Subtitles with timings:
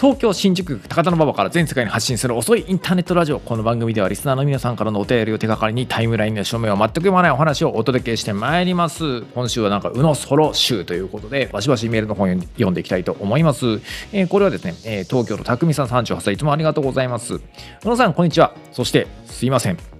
[0.00, 9.22] 東京新宿区高田馬場から全世界に発信する遅いインターネットラジオこの番組ではリスナーの皆さんからのお便りを手がかりにタイムラインの署名を全く読まないお話をお届けしてまいります。
[9.34, 13.66] 今週はなんか宇野ソロ集ということでバシバシメールの本読んでいきたいと思います、
[14.12, 17.34] えーこれはですね、えー東京都匠さん38歳いつもありがとうございます。
[17.34, 17.40] 宇
[17.82, 18.54] 野さんこんにちは。
[18.70, 19.97] そしてすいません。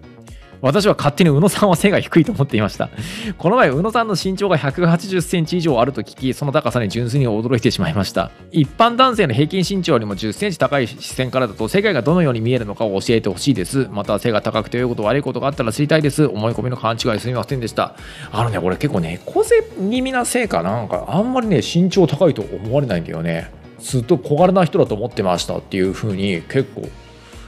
[0.60, 2.90] 私は勝手に宇野さんは背が低いと思っていました。
[3.36, 8.30] この前、宇野さんの身長が180センチ以上あると聞き、その高さに純粋に驚いてしまいました。
[8.50, 13.88] 一般男性の平均身長よりも10センチ高い視線からだと、世界がどのように見えるのかを教えてほしいです。
[13.90, 16.24] また、背が高くて良いこと悪いことがあったら知りたいです。
[16.24, 17.94] 思い込みの勘違いすみませんでした。
[18.32, 23.50] あのね、これ結構猫背気味なせいかなんか、あんまりね、身長高いと思われないんだよね。
[23.80, 26.88] ずっと小柄な人だと思ってましたっていう風に結構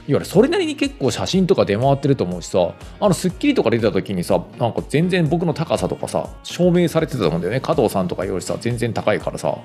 [0.07, 7.59] いわゆるそれなりに結構写真とか出回ってると思うしさあの『スッキリ』とか出た時にさなんか全然僕の高さとかさ証明されてたと思うんだよね。
[7.59, 9.57] 加藤さんとかよりさ全然高いからさ。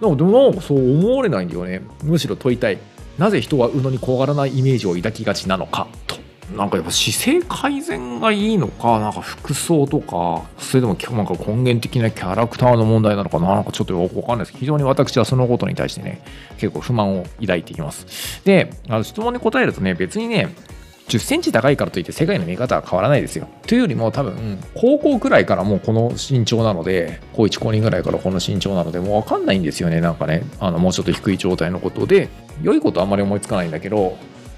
[0.00, 1.82] でもでもなんかそう思われないんだよね。
[2.02, 2.78] むしろ問いたい。
[3.18, 5.86] なぜ人は宇野に怖がらないイメージを抱きがちなのか。
[6.54, 14.58] なんかやっぱ姿勢改善がいいのかなんか服装とかそれともなんか根源的なキャラクターの問題なのかななんかちょっとよくわかんないです。
[14.58, 16.22] 非常に私はそのことに対してね
[16.58, 18.44] 結構不満を抱いています。
[18.44, 20.54] であの質問に答えるとね別にね
[21.08, 23.48] 10センチ高いからといって世界の見方は変わらないですよ。
[23.66, 32.28] というよりも多分高校くらいからもうこの身長なので高1高2ぐらいからこの身長なのでもう分かんないんですよねなんかねあのもうちょっと低い状態のことで。
[32.62, 34.16] 良いことはあんまり思いつかないんだけど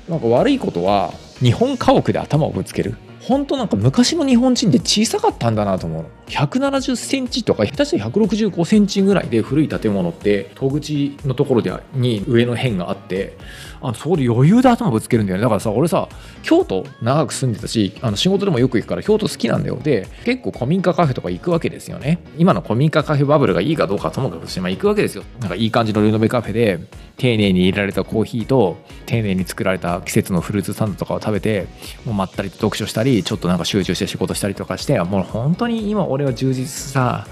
[0.08, 2.96] なんか悪いことは日本家屋で頭をぶつける。
[3.20, 6.08] 本当なんか昔の日本人って小さかったんだなと思うの。
[6.28, 13.36] 170センチとか下手したら165センチぐらいで古い建物って戸口のところでに上の辺があって
[13.80, 15.42] あのそこで余裕で頭ぶつけるんだよね。
[15.42, 16.08] だからさ俺さ
[16.42, 19.76] 京都長く住んでたしあの仕事でもよく行くから京都好きなんだよ。
[19.76, 22.20] で結構古民家カフェとか行くわけですよね。
[22.36, 25.24] 今の古民家カフェバブルがいいかどうかともかくして、まあ、行くわけですよ。
[25.40, 26.78] なんかいい感じのリノベカフェで
[27.16, 31.66] 丁寧に入れられたコーヒーと丁寧に作られた季節のフルーツサンドとかを食べて
[32.04, 37.26] もうまったりと読書したりちょっとなんか集中して仕事したりとかしてもう本当に今俺は充実さ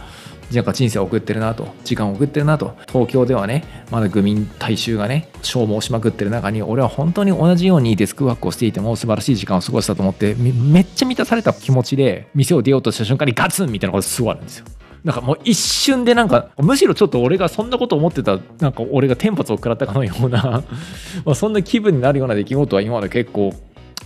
[0.52, 2.76] なんか人生を送ってるなと時間を送ってるなと。
[2.86, 14.66] 東京ではねまだ愚民大衆がね消耗しまくってる中に俺は本当に同じようにデスクワークをしていても素晴らしい時間を過ごしたと思ってめっちゃ満たされた気持ちで店を出ようとした瞬間にガツンみたいなことすごいあるんですよ。
[15.02, 20.64] なんかもう一瞬でなんかむしろちょっと俺がそんなこと思ってたなんか俺がテンパツを食らったかのような
[21.24, 23.54] まあそんな気分になるような出来事は今まで結構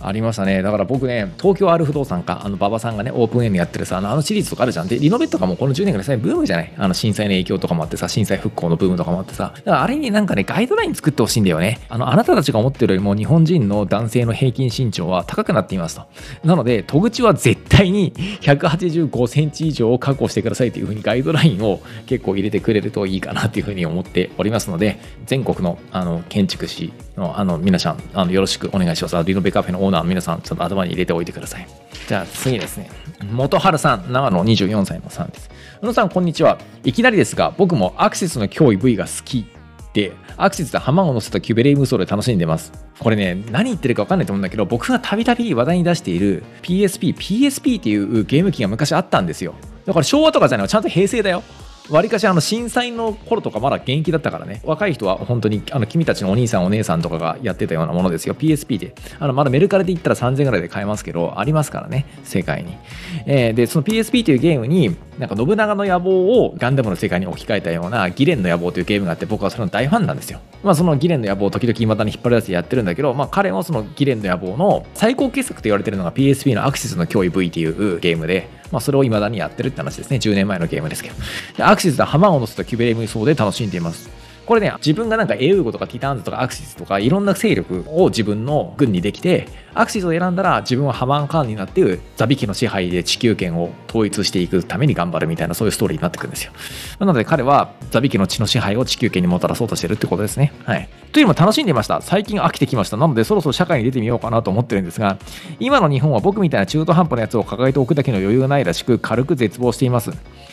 [0.03, 0.61] ありましたね。
[0.61, 4.87] だから僕ね、東京ある不動産か、あの、馬場さんがね、オープンエンドやってるさ、あのあのシリーズとかあるじゃん。
[4.87, 6.73] で、リノベとかもこの10年ぐらいさ、ブームじゃない？
[6.77, 11.79] あの、震災の影響とかもあってさ、震災復興のブームとかもあってさ、だからあれになんかね、ガイドライン作ってほしいんだよね。
[11.89, 16.03] あの、あなたたちが思ってるよりも日本人の男性の平均身長は高くなっていますと。
[16.43, 29.15] なので、戸口は絶対に185センチ以上を確保してくださいというふうにガイドラインを結構入れてくれるといいかなというふうに思っておりますので、全国のあの建築士あの皆さんあのよろしくお願いします。
[29.23, 31.67] リノベカフェのオーナー皆さん、ちょっと頭に入れておいてください。
[32.07, 32.89] じゃあ次ですね。
[33.31, 35.49] 元春さん、長野24歳のさんです。
[35.81, 36.57] 宇野さん、こんにちは。
[36.83, 39.45] いきなりですが、僕もアクセスの脅威 V が好き
[39.93, 42.71] で、アクセスで浜を乗せたキュベレイ無双で楽しんでます。
[42.99, 49.53] これね、何言ってるか分かんないと思うんだけど、僕がたびたび話題に出している PSP、PSP っていうゲーム機が昔あったんですよ。
[49.85, 51.43] だから昭和とかじゃないちゃんと平成だよ。
[51.91, 54.61] わりかしあの震災の頃とかまだ現役だったからね。
[54.63, 58.33] 若い人は本当にあの君たちのお兄さんお姉さんとかがやってたようなものですよ。
[58.33, 58.95] PSP で。
[59.19, 62.05] あのまだメルカリで言ったら3000ぐらいで買えますけどありますからね。
[62.23, 62.77] 世界に、
[63.25, 80.15] えーでその PSP というゲームになんか信長の野望をガンダムの世界に置き換えたようなギレンの野望というゲームがあって僕はそれの大ファンなんですよまあそのギレンの野望を時々未だに引っ張り出してやってるんだけどまあ彼もそのギレンの野望の最高傑作と言われてるのが PSP のアクセスの脅威 V っていうゲームでまあ、それを未だにやってるって話ですね。
[80.15, 81.09] 10年前のゲームですけ
[81.57, 81.67] ど。
[81.67, 84.20] アクセスで浜を乗せたキュベレム層で楽しんでいます。
[84.51, 96.51] これね、自分がなんかエウーゴとかティターンズとかアクシスとかいろんな勢力を自分の軍にできて、アクシスを選んだら自分はハマンカーンになってザビキの支配で地球圏を統一していくために頑張るみたいなそういうストーリーになってくるんですよ。
[96.99, 100.51] なので彼はザビキの地の支配を地球圏にもたらそうとしてるってことですね。
[100.65, 100.89] はい。
[101.13, 102.01] というのも楽しんでいました。
[102.01, 102.97] 最近飽きてきました。
[102.97, 105.17] なのでそろそろ社会に出てみようかなと思ってるんですが、
[105.61, 110.11] 今の日本は僕みたいな中途半端なやつを抱えておくだけの余裕がないらしく軽く絶望しています。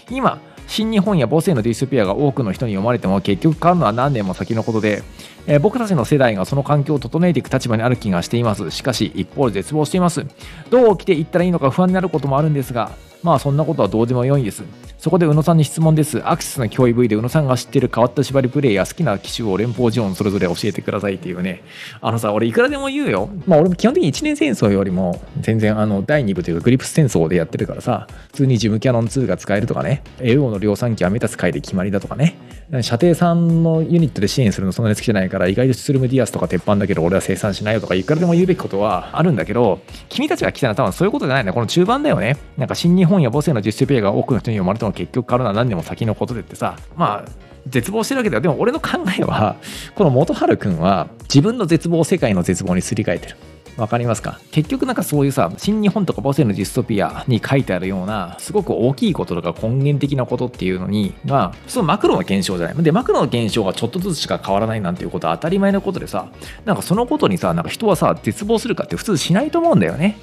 [0.08, 5.02] 今、新日本や母性のディスピアが多くの人に読まれても結局買うのは何年も先のことで、
[5.46, 8.70] えー僕たちの世代がその環境を整えていく立場にある気がしています。
[8.70, 10.26] しかし一方で絶望しています。
[10.70, 12.92] どう起きていったらいいのか不安になることもあるんですが、
[13.22, 14.62] まあそんなことはどうでもよいんです。
[14.98, 16.20] そこで宇野さんに質問です。
[16.28, 21.62] アクセスの脅威 V で宇野さんが知ってる変わった縛りプレイや好きな機種を連邦ジオンそれぞれ教えてくださいっていうね。
[22.00, 23.30] あのさ俺いくらでも言うよ。
[23.46, 30.02] まあ俺も基本的に1年戦争よりも全然あの第2部というかグリプス戦争でやってるからさ普通にジムキャノン2が使えるとかね。
[30.18, 32.36] AO の量産機はメタス回で決まりだとかね。
[32.70, 39.80] 射程3のユニットで支援するのそんなに好きじゃないから意外とスルムディアスとか鉄板だけど俺は生産しないよとかいくらでも言うべきことはあるんだけど
[40.10, 41.44] 君たちが来たのは多分そういうことじゃない。
[41.44, 42.36] んだこの中盤だよね。
[42.58, 47.30] なんか新日本や母性の実習プレイが多くの人に読まれたの結局から何年も先のことでってさまあ
[47.66, 48.42] 絶望してるわけだよ。
[48.42, 49.56] でも俺の考えは
[49.94, 53.36] この元春くんは自分の絶望を世界の絶望にすり替えてる。
[53.78, 54.40] わかりますか？
[54.50, 62.82] 結局なんかそういうさ、新日本とか母性のディストピアに書いてあるような、すごく大きいこととか根源的なことっていうのに、まあ、そのマクロの現象じゃない。
[62.82, 66.28] で、マクロの現象がちょっとずつしか変わらないなんていうことは当たり前のことでさ、
[66.64, 70.18] なんかそのことにさ、なんか人はさ、絶望するかって普通しないと思うんだよね。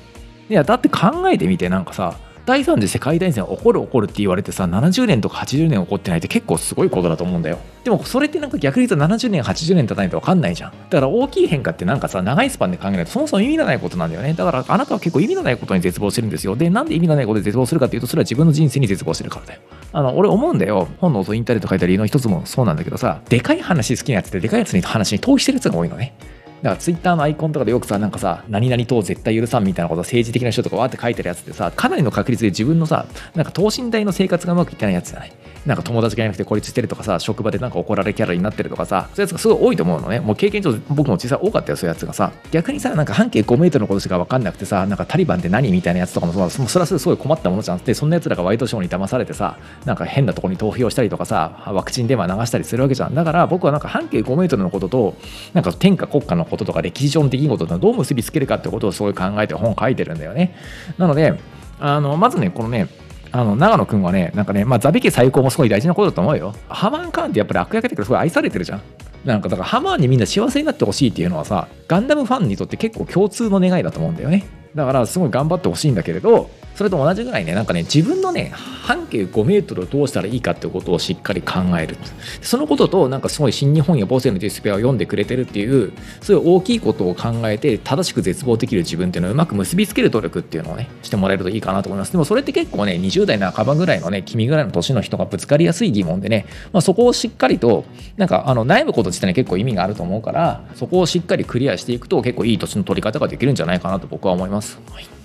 [0.50, 7.58] いや、だって考えてみて、なんかさ、第3次世界大戦起こる起こるって言われてさ70年とか80年起こってないって結構すごいことだと思うんだよ。
[7.84, 10.72] でもそれってなんか逆に言うと70年80年経たないと分かんないじゃん。
[10.72, 14.34] だから大きい変化ってなんかさ長いスパンで考えないとそもそも意味がないことなんだよね。
[14.34, 16.56] だからあなたは結構意味のないことに絶望してるんですよ。
[16.56, 19.62] でなんで意味がないことで絶望するかっていうとそれは自分の人生に絶望してるからだよ。
[19.92, 20.88] あの俺思うんだよ。
[21.00, 26.14] 本の音インターネット書いた理由の一つもそうなんだけどさでかい話好きなやつってでかいやつに話に投資してるやつが多いのね。
[26.62, 33.06] だからツイッターのアイコンとかでよくさ、なんかさ、何々党絶対許さんみたいなこと政治的な人とかわって書いてるやつってさ、かなりの確率で自分のさ、
[33.36, 35.34] なんか等身大の生活がうまくいってないやつじゃない。
[35.66, 40.20] なんか友達がいなくて孤立してるとかさ、職場でなんか怒られキャラになってるとかさ、そういうやつがすごい多いと思うのね。
[40.20, 42.32] もう経験上、僕も実際多かったよ、そういうやつがさ。
[42.52, 53.16] 逆にさ、なんか半径5メートルのことしか分かんなくてさ、なんかタリバンって何みたいなやつとかもそそれはすごい困ったものじゃんって、そんなやつらがワイドショーに騙されてさ、なんか変なとこに投票したりとかさ、ワクチン電話流したりするわけじゃん。
[53.16, 55.16] だから僕はなんか半径5メートルのことと、
[55.54, 60.56] なんか天下国家のこととか歴史上の出来事とどう結びつけるかってことをすごい考えて本書いてるんだよね。
[60.98, 61.40] なので、
[61.80, 62.88] あのまずね、このね、
[63.32, 66.56] あの長野くんはね、なんかね、まあ、ザビ家最高もすごい大事なことだと思うよ。
[66.70, 68.82] ハマーン・カーンってやっぱり悪役だけどすごい愛されてるじゃん。
[69.26, 74.46] なんかだからハマーンにみんな幸せになってほしいっていうのはさ、ガンダムファンにとって結構共通の願いだと思うんだよね。
[74.76, 81.96] だからすごい頑張ってほしいんだけれど、それと同じぐらいね、なんかね、自分のね、半径5メートルをどうしたらいいかってことをしっかり考える。
[82.42, 92.12] そのことと、なんかすごい新日本や母性のディスプレイを読んでくれてるっていう、そういう大きいことを考えて、正しく絶望できる自分っていうのをうまく結びつける努力っていうのをね、してもらえるといいかなと思います。
[92.12, 97.86] でもそれって結構ね、20代半ばぐらいのね、君ぐらいの年の人がぶつかりやすい疑問でね、まあ、そこをしっかりと、
[98.18, 104.80] なんかあの悩むこと自体に結構意味があると思うから、そこをしっかりクリアしていくと結構いい年の取り方ができるんじゃないかなと僕は思います。
[104.92, 105.25] はい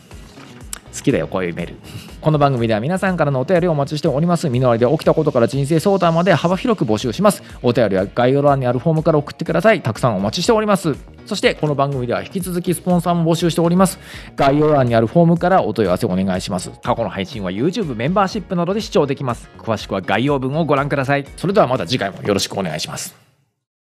[0.94, 1.75] 好きだよ、こういうメール。
[2.20, 4.48] この番組では皆さんからのお便りをお待ちしております。
[4.48, 7.42] 身の回りで起きたことから人生相談まで幅広く募集します。
[7.62, 9.82] お便りは概要欄にあるフォームから送ってください。
[9.82, 10.96] たくさんお待ちしております。
[11.26, 13.98] そしてこの番組では引き続きスポンサーも募集しております。
[14.37, 16.70] 概要欄にあるフォームからお問い合わせお願いします。
[16.82, 19.48] 過去の配信は YouTube メンバーシップなどで視聴できます。
[19.58, 21.25] 詳しくは概要文をご覧ください。
[21.37, 23.29] それではまた次回もよろしくお願いします。